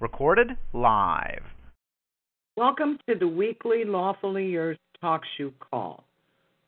[0.00, 1.42] Recorded live.
[2.56, 6.04] Welcome to the weekly Lawfully Yours Talk Shoe Call.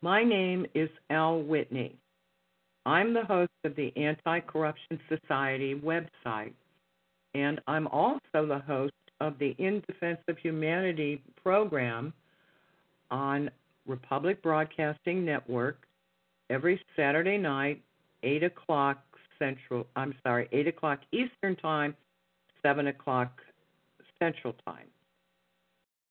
[0.03, 1.96] My name is Al Whitney.
[2.87, 6.53] I'm the host of the Anti Corruption Society website,
[7.35, 12.12] and I'm also the host of the In Defense of Humanity program
[13.10, 13.51] on
[13.87, 15.78] Republic Broadcasting Network
[16.48, 17.83] every Saturday night,
[18.23, 19.02] 8 o'clock
[19.38, 21.95] Central, I'm sorry, 8 o'clock Eastern Time,
[22.62, 23.41] 7 o'clock
[24.19, 24.88] Central Time.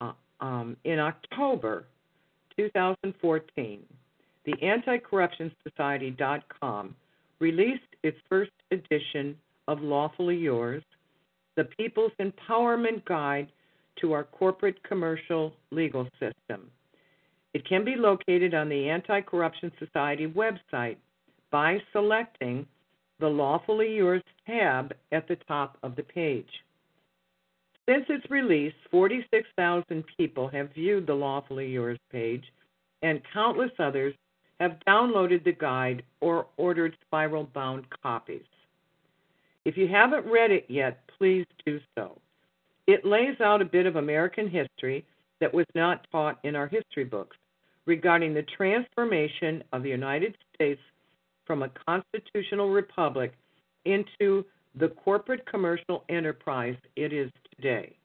[0.01, 1.85] Uh, um, in October
[2.57, 3.83] 2014,
[4.45, 6.95] the AntiCorruptionSociety.com
[7.39, 10.83] released its first edition of Lawfully Yours,
[11.55, 13.51] the People's Empowerment Guide
[14.01, 16.71] to Our Corporate Commercial Legal System.
[17.53, 20.97] It can be located on the Anti Corruption Society website
[21.51, 22.65] by selecting
[23.19, 26.49] the Lawfully Yours tab at the top of the page.
[27.87, 32.43] Since its release, 46,000 people have viewed the Lawfully Yours page,
[33.01, 34.13] and countless others
[34.59, 38.43] have downloaded the guide or ordered spiral bound copies.
[39.65, 42.19] If you haven't read it yet, please do so.
[42.87, 45.05] It lays out a bit of American history
[45.39, 47.37] that was not taught in our history books
[47.85, 50.81] regarding the transformation of the United States
[51.49, 53.33] from a constitutional republic
[53.85, 57.95] into the corporate commercial enterprise it is today.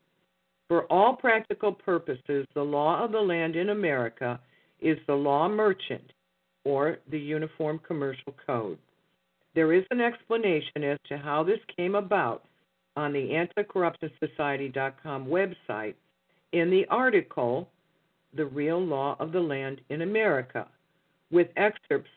[0.67, 4.41] For all practical purposes, the law of the land in America
[4.81, 6.11] is the law merchant
[6.65, 8.79] or the Uniform Commercial Code.
[9.55, 12.47] There is an explanation as to how this came about
[12.97, 15.95] on the anticorruptionsociety.com website
[16.53, 17.69] in the article
[18.35, 20.67] The Real Law of the Land in America,
[21.31, 22.09] with excerpts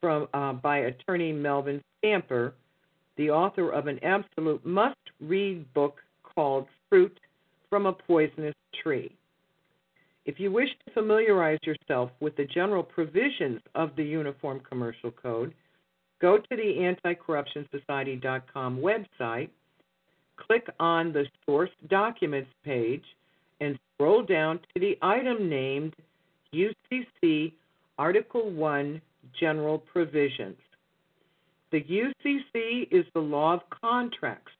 [0.00, 2.54] from uh, by attorney Melvin Stamper,
[3.16, 7.18] the author of an absolute must-read book called Fruit
[7.68, 9.12] from a Poisonous Tree.
[10.24, 15.54] If you wish to familiarize yourself with the general provisions of the Uniform Commercial Code,
[16.20, 19.48] go to the anticorruptionsociety.com website,
[20.36, 23.04] click on the Source Documents page,
[23.60, 25.94] and scroll down to the item named
[26.54, 27.52] UCC
[27.98, 29.00] Article 1
[29.38, 30.56] general provisions.
[31.70, 34.52] The UCC is the law of contracts,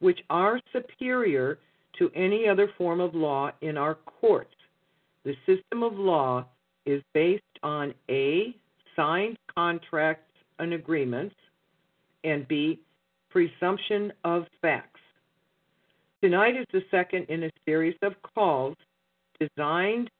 [0.00, 1.58] which are superior
[1.98, 4.54] to any other form of law in our courts.
[5.24, 6.46] The system of law
[6.86, 8.54] is based on A.
[8.96, 11.36] Signed contracts and agreements,
[12.24, 12.80] and B.
[13.30, 15.00] Presumption of facts.
[16.20, 18.74] Tonight is the second in a series of calls
[19.38, 20.10] designed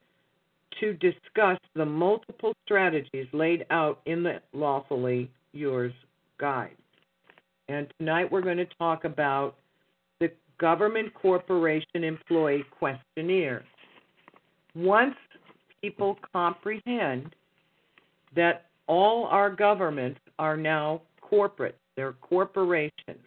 [0.79, 5.93] to discuss the multiple strategies laid out in the Lawfully Yours
[6.39, 6.75] guide.
[7.67, 9.55] And tonight we're going to talk about
[10.19, 13.63] the Government Corporation Employee Questionnaire.
[14.75, 15.15] Once
[15.81, 17.35] people comprehend
[18.35, 23.19] that all our governments are now corporate, they're corporations,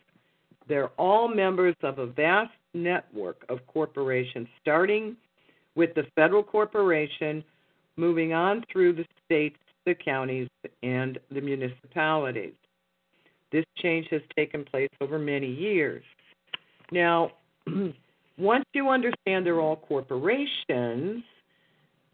[0.69, 5.17] they're all members of a vast network of corporations, starting
[5.75, 7.43] with the federal corporation
[7.97, 10.49] moving on through the states, the counties,
[10.83, 12.55] and the municipalities.
[13.51, 16.03] This change has taken place over many years.
[16.91, 17.33] Now,
[18.39, 21.23] once you understand they're all corporations,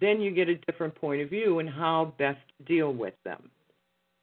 [0.00, 3.50] then you get a different point of view and how best to deal with them.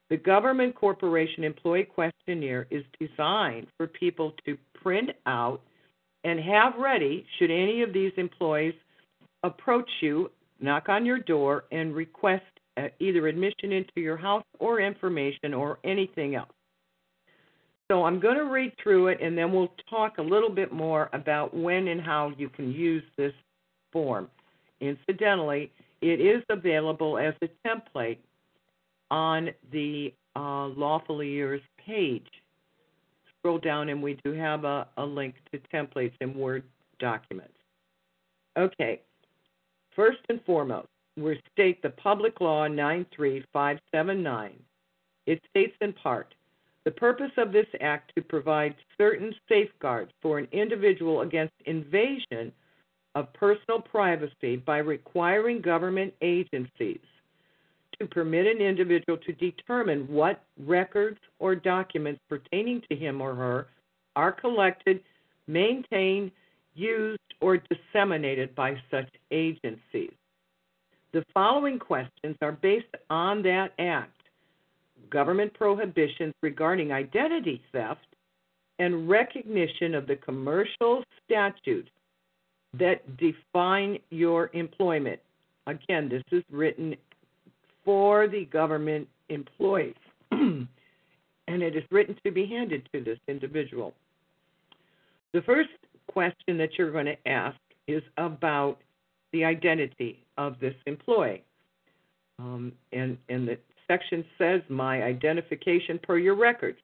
[0.10, 5.62] The Government Corporation Employee Questionnaire is designed for people to print out
[6.24, 8.74] and have ready should any of these employees
[9.46, 12.44] approach you, knock on your door, and request
[12.78, 16.50] uh, either admission into your house or information or anything else.
[17.90, 21.10] So I'm going to read through it and then we'll talk a little bit more
[21.14, 23.34] about when and how you can use this
[23.94, 24.28] form.
[24.82, 28.18] Incidentally, it is available as a template
[29.12, 32.28] on the uh, Lawfully Yours page.
[33.40, 36.64] Scroll down and we do have a, a link to templates in Word
[37.00, 37.54] documents.
[38.58, 39.02] Okay,
[39.96, 44.54] First and foremost, we state the Public Law 93579.
[45.26, 46.36] It states in part
[46.84, 52.52] the purpose of this act to provide certain safeguards for an individual against invasion
[53.16, 57.00] of personal privacy by requiring government agencies
[57.98, 63.68] to permit an individual to determine what records or documents pertaining to him or her
[64.18, 65.02] are collected,
[65.48, 66.30] maintained,
[66.76, 70.12] used, or disseminated by such agencies.
[71.14, 74.12] The following questions are based on that act
[75.10, 78.08] government prohibitions regarding identity theft
[78.80, 81.90] and recognition of the commercial statutes
[82.78, 85.20] that define your employment.
[85.68, 86.96] Again, this is written
[87.84, 89.96] for the government employees,
[90.32, 90.68] and
[91.48, 93.94] it is written to be handed to this individual.
[95.34, 95.70] The first
[96.08, 97.58] question that you're going to ask
[97.88, 98.78] is about
[99.32, 101.44] the identity of this employee.
[102.40, 103.58] Um, and, and the
[103.88, 106.80] section says my identification per your records.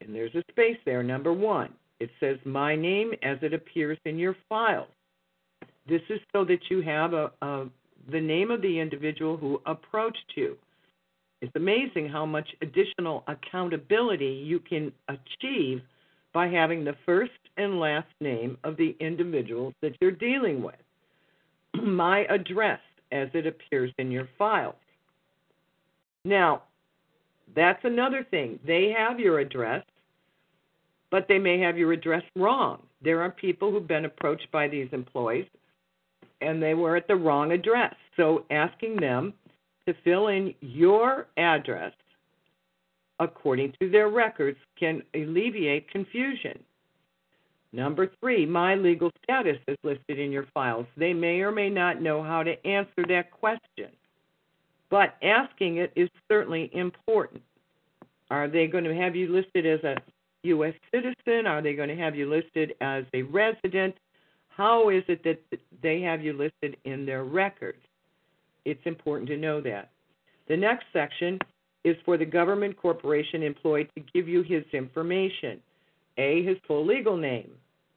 [0.00, 1.70] And there's a space there, number one.
[2.00, 4.88] It says my name as it appears in your file.
[5.88, 7.66] This is so that you have a, a
[8.10, 10.56] the name of the individual who approached you.
[11.40, 15.82] It's amazing how much additional accountability you can achieve
[16.32, 20.74] by having the first and last name of the individuals that you're dealing with.
[21.82, 22.80] My address
[23.10, 24.76] as it appears in your file.
[26.24, 26.62] Now,
[27.54, 28.58] that's another thing.
[28.66, 29.84] They have your address,
[31.10, 32.82] but they may have your address wrong.
[33.02, 35.46] There are people who've been approached by these employees
[36.40, 37.94] and they were at the wrong address.
[38.16, 39.32] So asking them
[39.86, 41.92] to fill in your address
[43.22, 46.58] according to their records can alleviate confusion.
[47.72, 50.86] Number three, my legal status is listed in your files.
[50.96, 53.88] They may or may not know how to answer that question,
[54.90, 57.42] but asking it is certainly important.
[58.30, 59.96] Are they going to have you listed as a
[60.42, 60.74] U.S.
[60.90, 61.46] citizen?
[61.46, 63.94] Are they going to have you listed as a resident?
[64.48, 65.40] How is it that
[65.82, 67.78] they have you listed in their records?
[68.64, 69.90] It's important to know that.
[70.48, 71.38] The next section
[71.84, 75.60] is for the government corporation employee to give you his information.
[76.18, 77.50] A, his full legal name.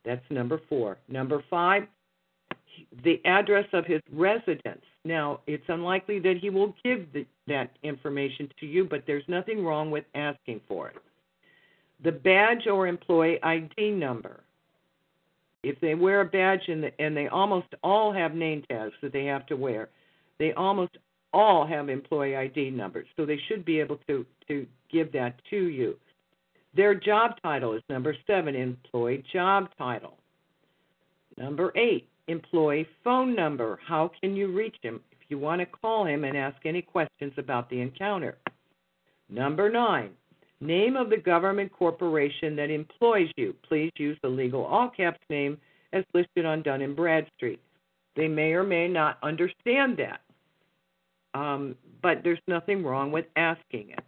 [0.05, 0.97] That's number four.
[1.09, 1.83] Number five,
[3.03, 4.83] the address of his residence.
[5.03, 9.63] Now, it's unlikely that he will give the, that information to you, but there's nothing
[9.63, 10.95] wrong with asking for it.
[12.03, 14.41] The badge or employee ID number.
[15.63, 19.13] If they wear a badge and, the, and they almost all have name tags that
[19.13, 19.89] they have to wear,
[20.37, 20.97] they almost
[21.35, 25.57] all have employee ID numbers, so they should be able to, to give that to
[25.57, 25.95] you.
[26.75, 30.17] Their job title is number seven, employee job title.
[31.37, 33.77] Number eight, employee phone number.
[33.85, 37.33] How can you reach him if you want to call him and ask any questions
[37.37, 38.37] about the encounter?
[39.29, 40.11] Number nine,
[40.61, 43.53] name of the government corporation that employs you.
[43.67, 45.57] Please use the legal all caps name
[45.91, 47.59] as listed on Dun and Bradstreet.
[48.15, 50.21] They may or may not understand that,
[51.35, 54.03] um, but there's nothing wrong with asking it.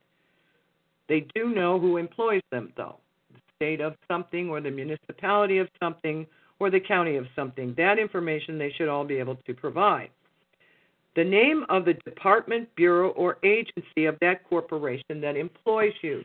[1.09, 2.97] They do know who employs them, though
[3.33, 6.25] the state of something, or the municipality of something,
[6.59, 7.73] or the county of something.
[7.77, 10.09] That information they should all be able to provide.
[11.15, 16.23] The name of the department, bureau, or agency of that corporation that employs you.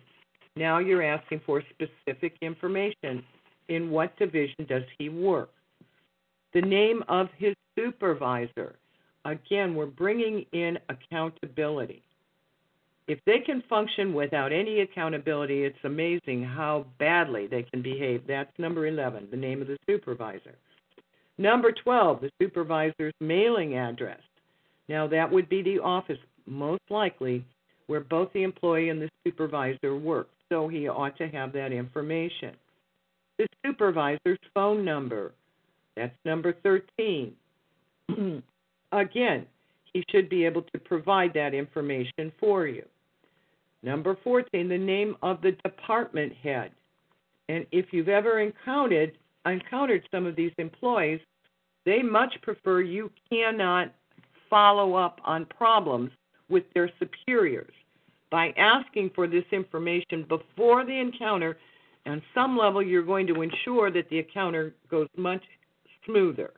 [0.54, 3.24] Now you're asking for specific information.
[3.68, 5.50] In what division does he work?
[6.52, 8.76] The name of his supervisor.
[9.24, 12.02] Again, we're bringing in accountability.
[13.08, 18.26] If they can function without any accountability, it's amazing how badly they can behave.
[18.26, 20.54] That's number 11, the name of the supervisor.
[21.38, 24.20] Number 12, the supervisor's mailing address.
[24.88, 27.44] Now, that would be the office, most likely,
[27.86, 32.54] where both the employee and the supervisor work, so he ought to have that information.
[33.38, 35.32] The supervisor's phone number.
[35.96, 37.32] That's number 13.
[38.92, 39.46] Again,
[39.92, 42.84] he should be able to provide that information for you.
[43.82, 46.70] Number 14, the name of the department head.
[47.48, 49.12] And if you've ever encountered
[49.44, 51.20] encountered some of these employees,
[51.84, 53.92] they much prefer you cannot
[54.48, 56.12] follow up on problems
[56.48, 57.72] with their superiors.
[58.30, 61.58] By asking for this information before the encounter,
[62.06, 65.42] on some level, you're going to ensure that the encounter goes much
[66.06, 66.52] smoother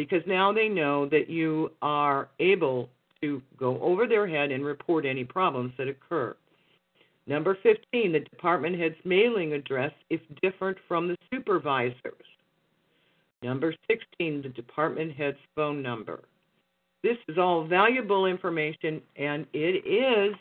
[0.00, 2.88] because now they know that you are able
[3.20, 6.34] to go over their head and report any problems that occur.
[7.26, 12.14] Number 15, the department head's mailing address is different from the supervisor's.
[13.42, 16.20] Number 16, the department head's phone number.
[17.02, 20.34] This is all valuable information, and it is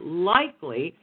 [0.00, 0.96] likely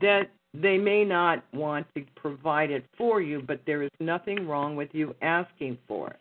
[0.00, 4.76] that they may not want to provide it for you, but there is nothing wrong
[4.76, 6.20] with you asking for it.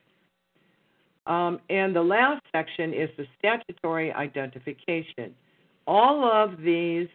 [1.30, 5.34] Um, and the last section is the statutory identification.
[5.86, 7.08] All of these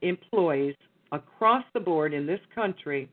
[0.00, 0.76] employees
[1.12, 3.08] across the board in this country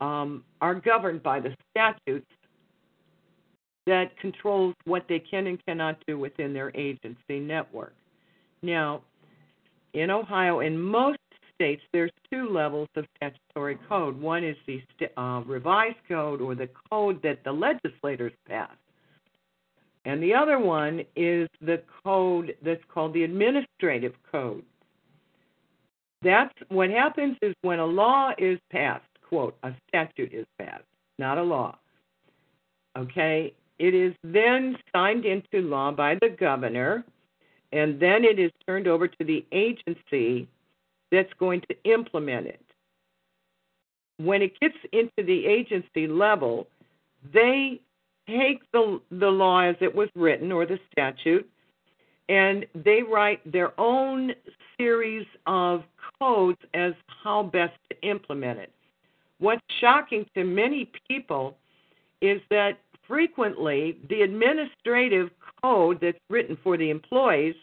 [0.00, 2.26] um, are governed by the statutes
[3.86, 7.94] that controls what they can and cannot do within their agency network.
[8.62, 9.02] Now,
[9.92, 11.18] in Ohio and most
[11.60, 14.18] States, there's two levels of statutory code.
[14.18, 14.80] One is the
[15.20, 18.70] uh, revised code or the code that the legislators pass.
[20.10, 24.64] And the other one is the code that's called the administrative code.
[26.22, 30.82] That's what happens is when a law is passed, quote, a statute is passed,
[31.20, 31.78] not a law.
[32.98, 37.04] Okay, it is then signed into law by the governor,
[37.70, 40.48] and then it is turned over to the agency
[41.12, 42.66] that's going to implement it.
[44.16, 46.66] When it gets into the agency level,
[47.32, 47.80] they
[48.38, 51.48] take the the law as it was written or the statute
[52.30, 54.32] and they write their own
[54.78, 55.82] series of
[56.20, 56.92] codes as
[57.24, 58.72] how best to implement it.
[59.40, 61.56] What's shocking to many people
[62.22, 65.30] is that frequently the administrative
[65.62, 67.56] code that's written for the employees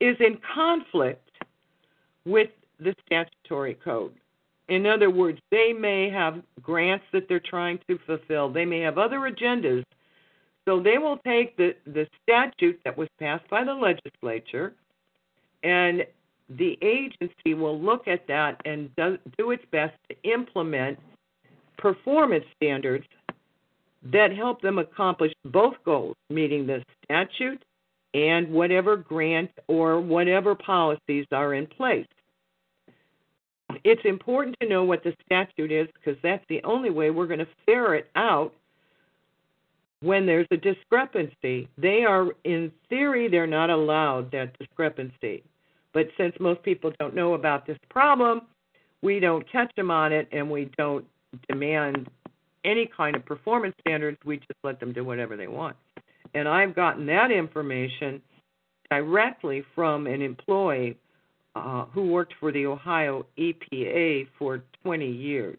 [0.00, 1.28] is in conflict
[2.24, 4.14] with the statutory code.
[4.68, 8.98] In other words, they may have grants that they're trying to fulfill, they may have
[8.98, 9.84] other agendas.
[10.66, 14.72] So they will take the, the statute that was passed by the legislature,
[15.62, 16.06] and
[16.48, 20.98] the agency will look at that and do, do its best to implement
[21.76, 23.06] performance standards
[24.10, 27.62] that help them accomplish both goals, meeting the statute
[28.14, 32.06] and whatever grant or whatever policies are in place.
[33.84, 37.40] It's important to know what the statute is because that's the only way we're going
[37.40, 38.52] to ferret out
[40.00, 41.68] when there's a discrepancy.
[41.78, 45.42] They are, in theory, they're not allowed that discrepancy.
[45.92, 48.42] But since most people don't know about this problem,
[49.02, 51.04] we don't catch them on it and we don't
[51.48, 52.08] demand
[52.64, 54.18] any kind of performance standards.
[54.24, 55.76] We just let them do whatever they want.
[56.34, 58.20] And I've gotten that information
[58.90, 60.96] directly from an employee
[61.54, 65.58] uh, who worked for the Ohio EPA for 20 years.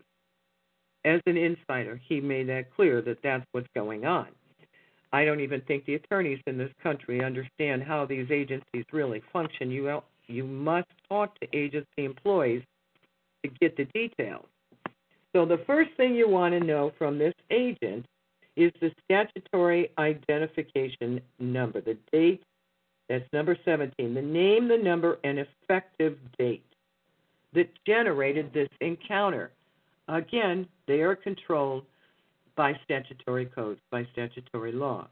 [1.03, 4.27] As an insider, he made that clear that that's what's going on.
[5.13, 9.71] I don't even think the attorneys in this country understand how these agencies really function.
[9.71, 12.63] You you must talk to agency employees
[13.43, 14.45] to get the details.
[15.33, 18.05] So the first thing you want to know from this agent
[18.55, 22.41] is the statutory identification number, the date
[23.09, 24.13] that's number 17.
[24.13, 26.65] The name, the number, and effective date
[27.53, 29.51] that generated this encounter.
[30.07, 31.83] Again, they are controlled
[32.55, 35.07] by statutory codes, by statutory law.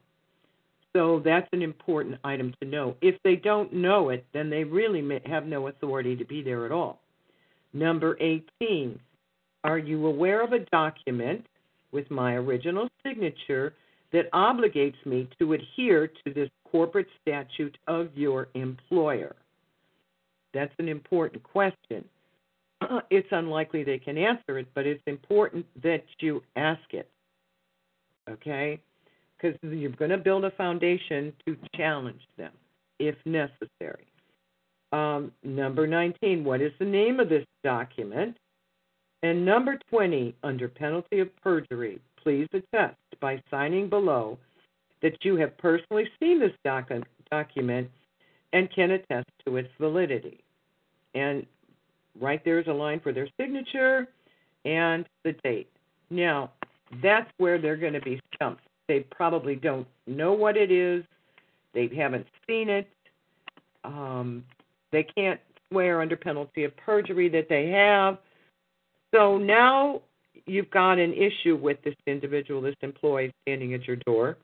[0.95, 2.95] So that's an important item to know.
[3.01, 6.71] If they don't know it, then they really have no authority to be there at
[6.71, 6.99] all.
[7.73, 8.99] Number 18,
[9.63, 11.45] are you aware of a document
[11.91, 13.73] with my original signature
[14.11, 19.35] that obligates me to adhere to this corporate statute of your employer?
[20.55, 22.03] That's an important question.
[23.09, 27.09] It's unlikely they can answer it, but it's important that you ask it.
[28.29, 28.79] Okay?
[29.37, 32.51] Because you're going to build a foundation to challenge them
[32.99, 34.07] if necessary.
[34.91, 38.35] Um, number 19, what is the name of this document?
[39.21, 44.37] And number 20, under penalty of perjury, please attest by signing below
[45.03, 46.89] that you have personally seen this doc-
[47.29, 47.89] document
[48.53, 50.43] and can attest to its validity.
[51.13, 51.45] And
[52.19, 54.07] right there is a line for their signature
[54.65, 55.69] and the date.
[56.09, 56.51] Now,
[57.01, 58.63] that's where they're going to be stumped.
[58.87, 61.03] They probably don't know what it is,
[61.73, 62.87] they haven't seen it,
[63.83, 64.43] um,
[64.91, 68.19] they can't swear under penalty of perjury that they have.
[69.13, 70.01] So now
[70.45, 74.37] you've got an issue with this individual, this employee standing at your door.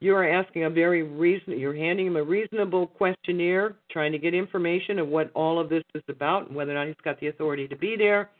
[0.00, 1.58] You are asking a very reason.
[1.58, 5.84] You're handing him a reasonable questionnaire, trying to get information of what all of this
[5.94, 8.30] is about and whether or not he's got the authority to be there.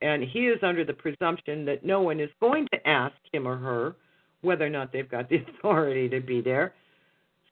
[0.00, 3.56] And he is under the presumption that no one is going to ask him or
[3.58, 3.96] her
[4.40, 6.72] whether or not they've got the authority to be there.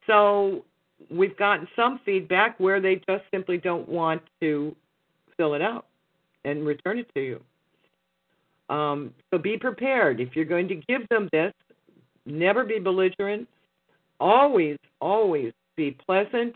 [0.06, 0.64] So
[1.10, 4.74] we've gotten some feedback where they just simply don't want to
[5.36, 5.86] fill it out
[6.44, 7.40] and return it to you.
[8.74, 10.20] Um, so be prepared.
[10.20, 11.52] If you're going to give them this,
[12.26, 13.48] never be belligerent.
[14.20, 16.54] Always, always be pleasant.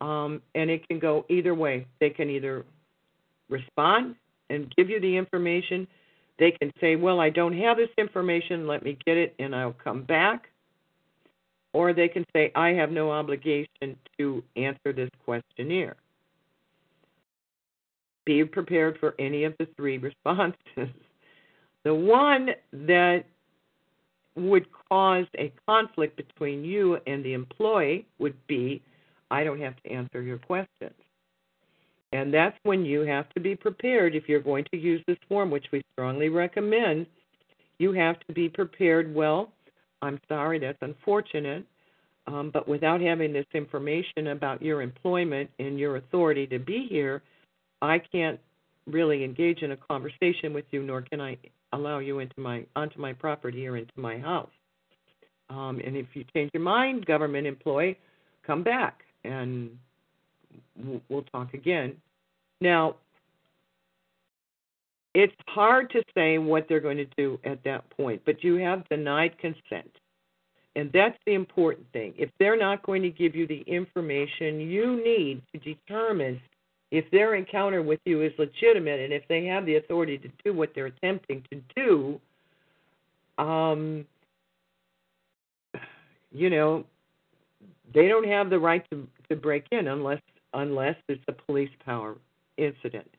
[0.00, 1.86] Um, and it can go either way.
[2.00, 2.64] They can either
[3.48, 4.16] respond
[4.50, 5.86] and give you the information.
[6.38, 8.66] They can say, Well, I don't have this information.
[8.66, 10.48] Let me get it and I'll come back.
[11.72, 15.96] Or they can say, I have no obligation to answer this questionnaire.
[18.26, 20.94] Be prepared for any of the three responses.
[21.84, 23.24] The one that
[24.34, 28.82] would cause a conflict between you and the employee would be
[29.30, 30.94] I don't have to answer your questions.
[32.12, 35.50] And that's when you have to be prepared if you're going to use this form,
[35.50, 37.06] which we strongly recommend.
[37.78, 39.14] You have to be prepared.
[39.14, 39.50] Well,
[40.02, 41.64] I'm sorry, that's unfortunate,
[42.26, 47.22] um, but without having this information about your employment and your authority to be here,
[47.80, 48.38] I can't
[48.86, 51.36] really engage in a conversation with you, nor can I
[51.72, 54.50] allow you into my onto my property or into my house.
[55.50, 57.98] Um, and if you change your mind, government employee,
[58.46, 59.70] come back and
[61.08, 61.94] we'll talk again.
[62.60, 62.96] Now,
[65.14, 68.88] it's hard to say what they're going to do at that point, but you have
[68.88, 69.90] denied consent.
[70.74, 72.14] And that's the important thing.
[72.16, 76.40] If they're not going to give you the information you need to determine
[76.92, 80.52] if their encounter with you is legitimate and if they have the authority to do
[80.52, 82.20] what they're attempting to do,
[83.42, 84.04] um,
[86.30, 86.84] you know,
[87.94, 90.20] they don't have the right to, to break in unless
[90.54, 92.14] unless it's a police power
[92.58, 93.10] incident.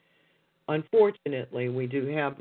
[0.68, 2.36] Unfortunately, we do have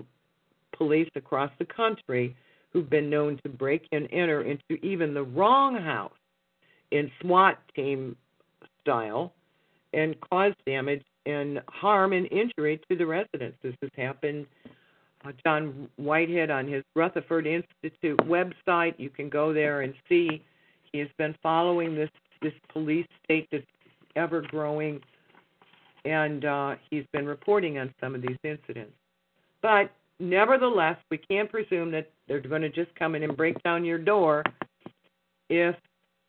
[0.77, 2.37] police across the country
[2.75, 6.12] who've been known to break and enter into even the wrong house
[6.91, 8.17] in SWAT team
[8.83, 9.33] style
[9.95, 13.57] and cause damage and harm and injury to the residents.
[13.62, 14.47] This has happened.
[15.25, 20.43] Uh, John Whitehead on his Rutherford Institute website, you can go there and see
[20.91, 22.11] he has been following this
[22.43, 23.64] this police state that's
[24.17, 25.00] ever growing,
[26.05, 28.93] and uh, he's been reporting on some of these incidents.
[29.62, 33.85] But nevertheless, we can't presume that they're going to just come in and break down
[33.85, 34.43] your door
[35.49, 35.76] if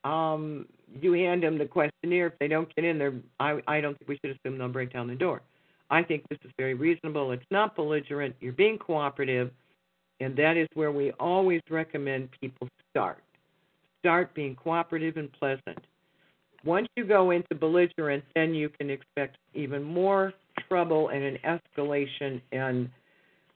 [0.03, 0.67] um,
[1.01, 2.27] you hand them the questionnaire.
[2.27, 4.93] If they don't get in there, I, I don't think we should assume they'll break
[4.93, 5.41] down the door.
[5.89, 7.31] I think this is very reasonable.
[7.31, 8.35] It's not belligerent.
[8.39, 9.51] You're being cooperative,
[10.19, 13.23] and that is where we always recommend people start.
[13.99, 15.79] Start being cooperative and pleasant.
[16.65, 20.33] Once you go into belligerent, then you can expect even more
[20.67, 22.89] trouble and an escalation, and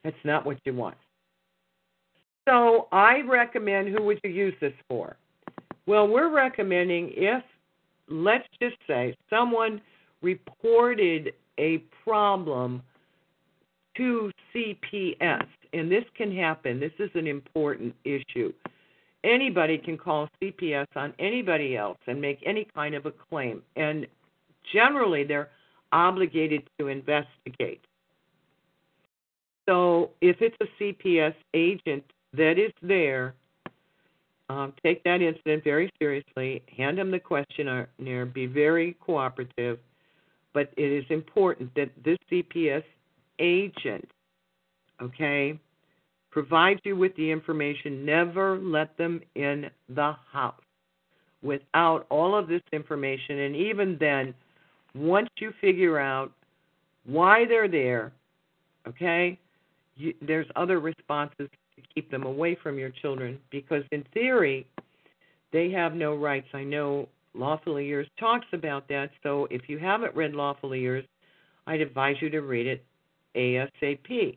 [0.04, 0.96] that's not what you want.
[2.48, 5.16] So I recommend who would you use this for?
[5.88, 7.42] Well, we're recommending if,
[8.08, 9.80] let's just say, someone
[10.22, 12.82] reported a problem
[13.96, 16.78] to CPS, and this can happen.
[16.78, 18.52] This is an important issue
[19.24, 23.62] anybody can call CPS on anybody else and make any kind of a claim.
[23.76, 24.06] And
[24.72, 25.48] generally, they're
[25.92, 27.80] obligated to investigate.
[29.68, 33.34] So if it's a CPS agent that is there,
[34.48, 39.78] um, take that incident very seriously, hand them the questionnaire, be very cooperative.
[40.54, 42.82] But it is important that this CPS
[43.38, 44.08] agent,
[45.02, 45.58] okay,
[46.30, 48.04] provides you with the information.
[48.04, 50.54] Never let them in the house
[51.42, 53.40] without all of this information.
[53.40, 54.34] And even then,
[54.94, 56.32] once you figure out
[57.04, 58.12] why they're there,
[58.86, 59.38] okay,
[59.96, 61.48] you, there's other responses
[61.82, 64.66] to keep them away from your children because, in theory,
[65.52, 66.48] they have no rights.
[66.52, 69.10] I know Lawfully Yours talks about that.
[69.22, 71.04] So if you haven't read Lawfully Yours,
[71.66, 72.84] I'd advise you to read it
[73.36, 74.36] ASAP.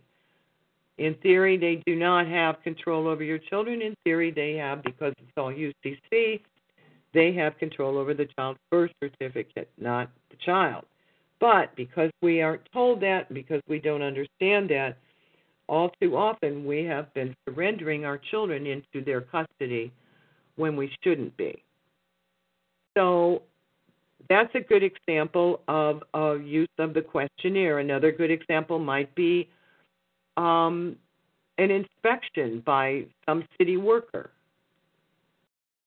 [0.97, 3.81] In theory, they do not have control over your children.
[3.81, 6.41] In theory, they have, because it's all UCC,
[7.13, 10.85] they have control over the child's birth certificate, not the child.
[11.39, 14.97] But because we aren't told that, because we don't understand that,
[15.71, 19.91] all too often we have been surrendering our children into their custody
[20.57, 21.63] when we shouldn't be.
[22.95, 23.43] So
[24.29, 27.79] that's a good example of a use of the questionnaire.
[27.79, 29.49] Another good example might be
[30.35, 30.97] um,
[31.57, 34.31] an inspection by some city worker.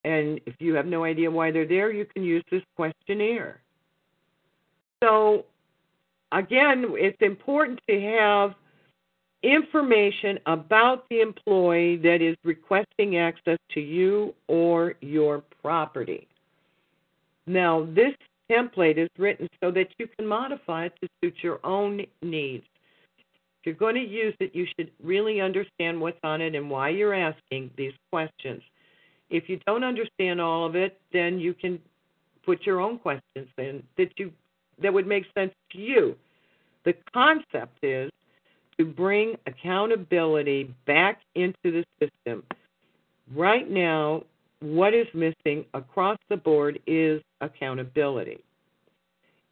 [0.05, 3.61] And if you have no idea why they're there, you can use this questionnaire.
[5.03, 5.44] So,
[6.33, 8.55] again, it's important to have
[9.45, 16.27] information about the employee that is requesting access to you or your property.
[17.47, 18.15] Now, this
[18.51, 22.65] template is written so that you can modify it to suit your own needs.
[23.61, 26.89] If you're going to use it, you should really understand what's on it and why
[26.91, 28.63] you're asking these questions.
[29.31, 31.79] If you don't understand all of it, then you can
[32.45, 34.33] put your own questions in that you
[34.83, 36.17] that would make sense to you.
[36.85, 38.11] The concept is
[38.79, 42.43] to bring accountability back into the system.
[43.35, 44.25] Right now,
[44.61, 48.39] what is missing across the board is accountability.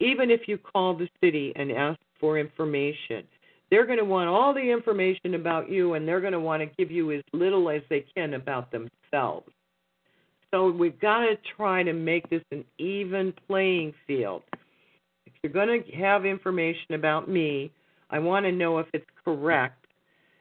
[0.00, 3.24] Even if you call the city and ask for information,
[3.70, 6.66] they're going to want all the information about you and they're going to want to
[6.76, 9.48] give you as little as they can about themselves.
[10.50, 14.42] So we've got to try to make this an even playing field.
[15.24, 17.72] If you're going to have information about me,
[18.12, 19.86] I want to know if it's correct.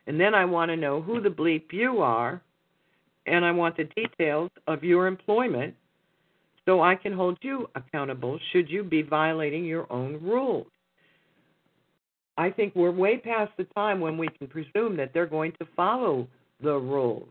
[0.05, 2.41] And then I want to know who the bleep you are.
[3.25, 5.73] And I want the details of your employment
[6.65, 10.67] so I can hold you accountable should you be violating your own rules.
[12.37, 15.67] I think we're way past the time when we can presume that they're going to
[15.75, 16.27] follow
[16.61, 17.29] the rules.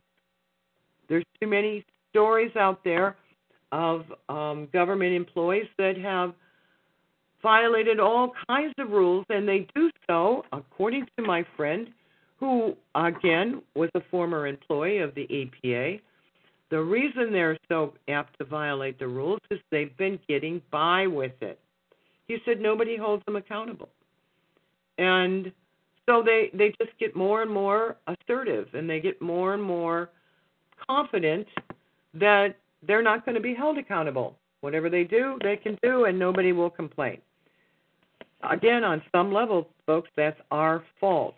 [1.08, 3.16] There's too many stories out there
[3.72, 6.34] of um, government employees that have
[7.42, 11.88] violated all kinds of rules, and they do so, according to my friend,
[12.38, 16.00] who again was a former employee of the EPA.
[16.70, 21.32] The reason they're so apt to violate the rules is they've been getting by with
[21.40, 21.58] it.
[22.28, 23.88] He said nobody holds them accountable.
[24.98, 25.52] And
[26.08, 30.10] so they they just get more and more assertive and they get more and more
[30.88, 31.46] confident
[32.14, 34.36] that they're not going to be held accountable.
[34.60, 37.18] Whatever they do, they can do and nobody will complain.
[38.48, 41.36] Again, on some level, folks, that's our fault.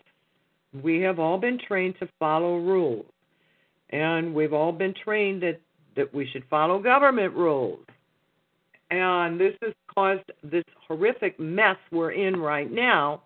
[0.81, 3.05] We have all been trained to follow rules.
[3.89, 5.59] And we've all been trained that
[5.95, 7.79] that we should follow government rules.
[8.89, 13.21] And this has caused this horrific mess we're in right now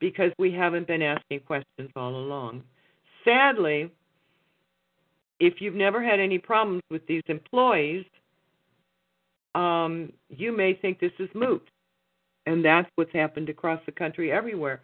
[0.00, 2.62] because we haven't been asking questions all along.
[3.24, 3.90] Sadly,
[5.38, 8.04] if you've never had any problems with these employees,
[9.54, 11.66] um, you may think this is moot.
[12.50, 14.80] And that's what's happened across the country everywhere.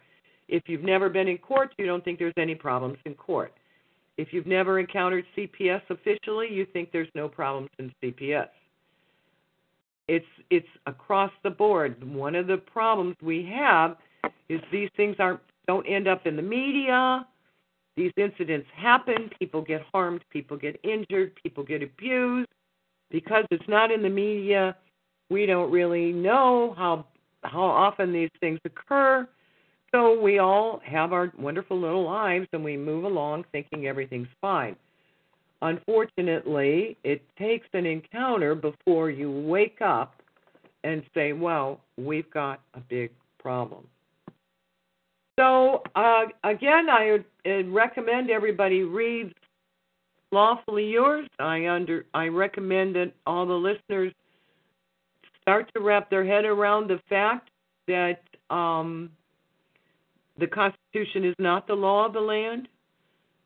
[0.47, 3.51] If you've never been in court, you don't think there's any problems in court.
[4.17, 8.47] If you've never encountered CPS officially, you think there's no problems in CPS.
[10.07, 12.01] It's it's across the board.
[12.09, 13.97] One of the problems we have
[14.47, 17.27] is these things aren't don't end up in the media.
[17.97, 22.47] These incidents happen, people get harmed, people get injured, people get abused.
[23.11, 24.77] Because it's not in the media,
[25.29, 27.05] we don't really know how
[27.43, 29.27] how often these things occur.
[29.91, 34.75] So we all have our wonderful little lives and we move along thinking everything's fine.
[35.61, 40.21] Unfortunately, it takes an encounter before you wake up
[40.83, 43.87] and say, well, we've got a big problem.
[45.39, 47.19] So uh, again, I
[47.67, 49.33] recommend everybody reads
[50.31, 54.13] "Lawfully Yours." I under I recommend that all the listeners
[55.47, 57.51] start to wrap their head around the fact
[57.87, 59.09] that um,
[60.37, 62.67] the Constitution is not the law of the land.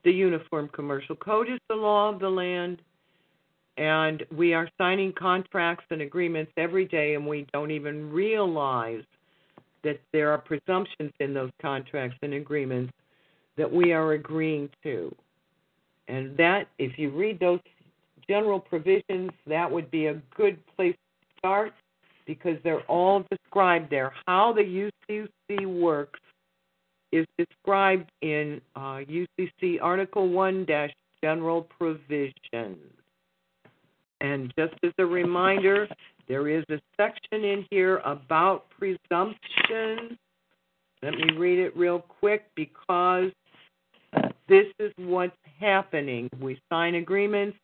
[0.03, 2.81] The Uniform Commercial Code is the law of the land.
[3.77, 9.03] And we are signing contracts and agreements every day, and we don't even realize
[9.83, 12.91] that there are presumptions in those contracts and agreements
[13.57, 15.15] that we are agreeing to.
[16.07, 17.59] And that, if you read those
[18.27, 21.73] general provisions, that would be a good place to start
[22.31, 24.13] because they're all described there.
[24.25, 26.19] How the UCC works
[27.11, 29.01] is described in uh,
[29.39, 30.65] UCC Article 1
[31.21, 32.77] General Provisions.
[34.21, 35.89] And just as a reminder,
[36.29, 40.17] there is a section in here about presumption.
[41.03, 43.31] Let me read it real quick because
[44.47, 46.29] this is what's happening.
[46.39, 47.57] We sign agreements,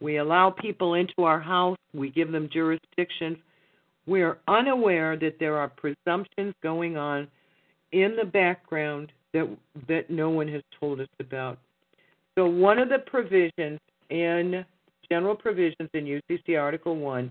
[0.00, 3.38] we allow people into our house, we give them jurisdictions.
[4.06, 7.28] We are unaware that there are presumptions going on
[7.92, 9.48] in the background that
[9.88, 11.58] that no one has told us about.
[12.36, 14.64] So one of the provisions in
[15.10, 17.30] general provisions in UCC Article 1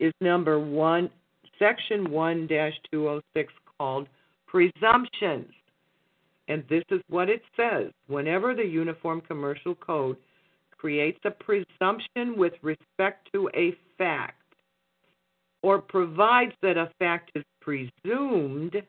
[0.00, 1.10] is number one,
[1.58, 4.08] section 1 206 called
[4.46, 5.50] presumptions.
[6.48, 10.16] And this is what it says whenever the Uniform Commercial Code
[10.76, 14.43] creates a presumption with respect to a fact
[15.64, 18.82] or provides that a fact is presumed,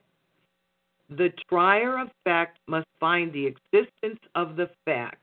[1.10, 5.22] the trier of fact must find the existence of the fact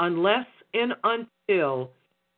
[0.00, 1.90] unless and until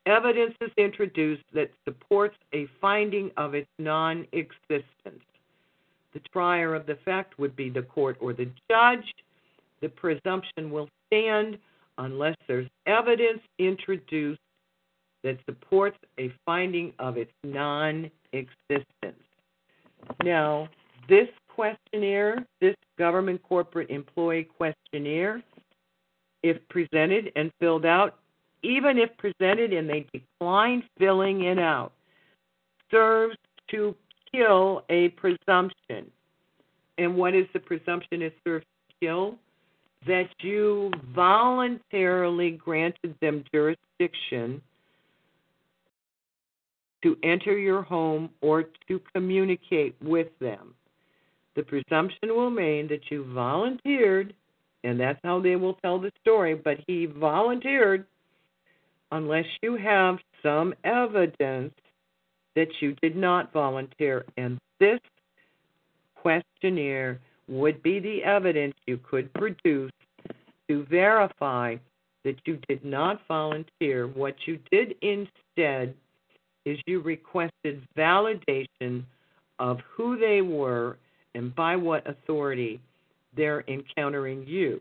[0.06, 5.22] evidence is introduced that supports a finding of its non existence.
[6.12, 9.14] The trier of the fact would be the court or the judge.
[9.80, 11.56] The presumption will stand
[11.98, 14.40] unless there's evidence introduced
[15.24, 19.22] that supports a finding of its non existence.
[20.22, 20.68] Now,
[21.08, 25.42] this questionnaire, this government corporate employee questionnaire,
[26.42, 28.18] if presented and filled out,
[28.62, 31.92] even if presented and they decline filling it out,
[32.90, 33.36] serves
[33.70, 33.94] to
[34.32, 36.10] kill a presumption.
[36.96, 39.34] And what is the presumption it serves to kill?
[40.06, 44.62] That you voluntarily granted them jurisdiction
[47.02, 50.74] to enter your home or to communicate with them.
[51.56, 54.34] The presumption will remain that you volunteered,
[54.84, 58.06] and that's how they will tell the story, but he volunteered
[59.10, 61.74] unless you have some evidence
[62.54, 64.24] that you did not volunteer.
[64.36, 65.00] And this
[66.16, 69.92] questionnaire would be the evidence you could produce
[70.68, 71.76] to verify
[72.24, 74.06] that you did not volunteer.
[74.06, 75.94] What you did instead
[76.68, 79.02] is you requested validation
[79.58, 80.98] of who they were
[81.34, 82.80] and by what authority
[83.36, 84.80] they're encountering you.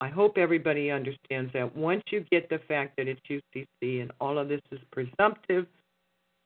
[0.00, 4.38] I hope everybody understands that once you get the fact that it's UCC and all
[4.38, 5.66] of this is presumptive,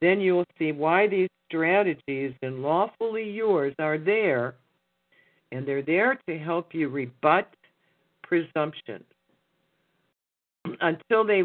[0.00, 4.54] then you will see why these strategies and lawfully yours are there,
[5.52, 7.48] and they're there to help you rebut
[8.22, 9.04] presumptions.
[10.80, 11.42] Until they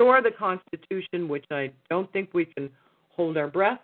[0.00, 2.70] restore the Constitution, which I don't think we can
[3.10, 3.80] hold our breath,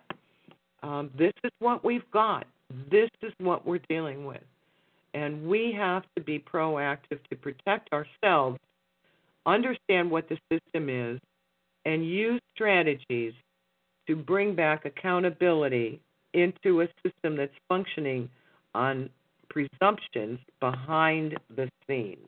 [0.83, 2.45] um, this is what we've got.
[2.89, 4.41] This is what we're dealing with.
[5.13, 8.59] And we have to be proactive to protect ourselves,
[9.45, 11.19] understand what the system is,
[11.85, 13.33] and use strategies
[14.07, 15.99] to bring back accountability
[16.33, 18.29] into a system that's functioning
[18.75, 19.09] on
[19.49, 22.27] presumptions behind the scenes.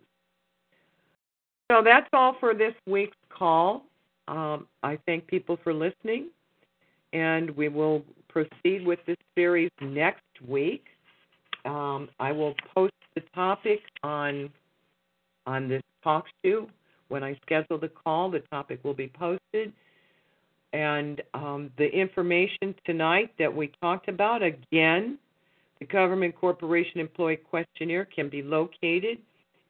[1.71, 3.85] So that's all for this week's call.
[4.27, 6.29] Um, I thank people for listening,
[7.13, 10.85] and we will proceed with this series next week.
[11.65, 14.49] Um, I will post the topic on
[15.45, 16.67] on this talk show
[17.07, 18.29] when I schedule the call.
[18.29, 19.73] The topic will be posted,
[20.73, 25.17] and um, the information tonight that we talked about again,
[25.79, 29.17] the Government Corporation Employee Questionnaire can be located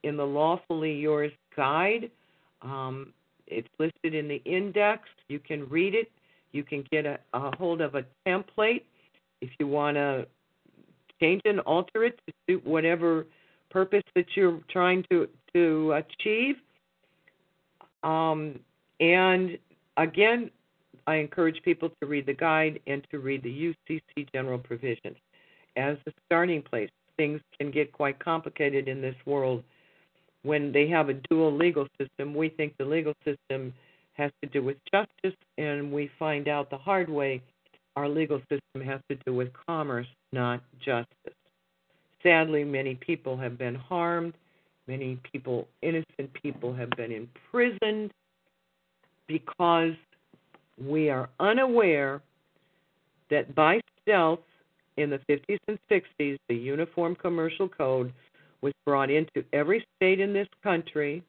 [0.04, 2.12] in the Lawfully Yours Guide.
[2.62, 3.13] Um,
[3.50, 5.08] it's listed in the index.
[5.28, 6.12] You can read it.
[6.52, 8.84] You can get a, a hold of a template
[9.42, 10.28] if you want to
[11.20, 13.26] change and alter it to suit whatever
[13.70, 16.56] purpose that you're trying to to achieve.
[18.04, 18.60] Um,
[19.00, 19.58] and
[19.98, 20.50] again,
[21.08, 25.18] I encourage people to read the guide and to read the UCC general provisions
[25.76, 26.90] as a starting place.
[27.18, 29.64] Things can get quite complicated in this world
[30.43, 32.34] when they have a dual legal system.
[32.34, 33.73] We think the legal system
[34.13, 37.41] has to do with justice, and we find out the hard way
[37.95, 41.34] our legal system has to do with commerce, not justice.
[42.23, 44.34] Sadly, many people have been harmed.
[44.88, 48.12] Many people, innocent people, have been imprisoned
[49.28, 49.93] because
[50.84, 52.21] we are unaware
[53.30, 54.39] that by stealth
[54.97, 58.12] in the 50s and 60s, the Uniform Commercial Code
[58.62, 61.24] was brought into every state in this country,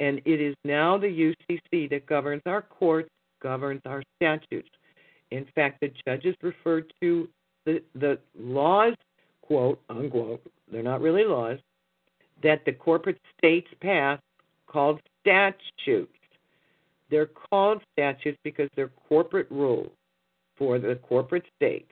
[0.00, 3.10] and it is now the UCC that governs our courts,
[3.42, 4.68] governs our statutes.
[5.30, 7.28] In fact, the judges refer to
[7.64, 8.94] the, the laws,
[9.42, 11.58] quote, unquote, they're not really laws,
[12.42, 14.20] that the corporate states pass
[14.66, 16.12] called statutes.
[17.10, 19.92] They're called statutes because they're corporate rules
[20.56, 21.88] for the corporate state.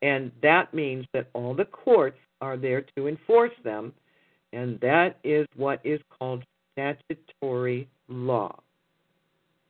[0.00, 3.92] And that means that all the courts are there to enforce them,
[4.52, 8.58] and that is what is called statutory law.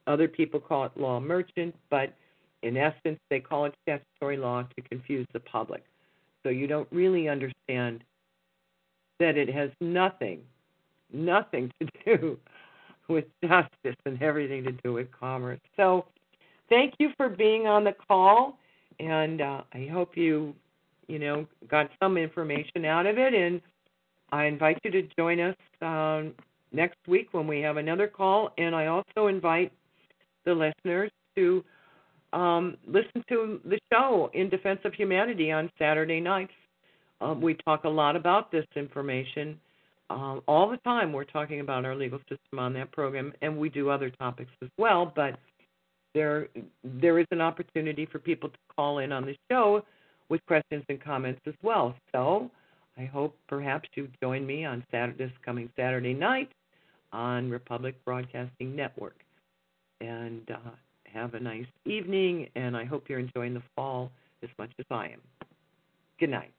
[0.09, 2.15] Other people call it law merchant, but
[2.63, 5.85] in essence, they call it statutory law to confuse the public.
[6.43, 8.03] So you don't really understand
[9.21, 10.41] that it has nothing,
[11.13, 12.39] nothing to do
[13.09, 15.61] with justice and everything to do with commerce.
[15.77, 16.07] So
[16.69, 18.59] thank you for being on the call,
[18.99, 20.55] and uh, I hope you,
[21.12, 23.35] you know, got some information out of it.
[23.35, 23.61] And
[24.33, 26.33] I invite you to join us um,
[26.72, 28.51] next week when we have another call.
[28.57, 29.72] And I also invite
[30.46, 31.62] the listeners to
[32.33, 36.55] um, listen to the show in Defense of Humanity on Saturday nights.
[37.20, 39.61] Um, we talk a lot about this information.
[40.09, 43.68] Um, all the time we're talking about our legal system on that program, and we
[43.68, 45.12] do other topics as well.
[45.14, 45.38] But
[46.14, 46.48] there,
[46.83, 49.85] there is an opportunity for people to call in on the show
[50.33, 51.95] with questions and comments as well.
[52.11, 52.51] So
[52.97, 56.51] I hope perhaps you join me on Saturday, this coming Saturday night
[57.12, 59.16] on Republic Broadcasting Network.
[60.01, 60.71] And uh,
[61.05, 64.11] have a nice evening, and I hope you're enjoying the fall
[64.42, 65.21] as much as I am.
[66.18, 66.55] Good night.